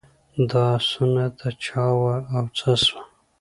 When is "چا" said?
1.65-1.85